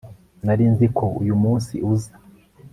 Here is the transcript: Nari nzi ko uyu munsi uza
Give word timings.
Nari 0.45 0.65
nzi 0.71 0.87
ko 0.97 1.05
uyu 1.21 1.35
munsi 1.43 1.73
uza 1.91 2.13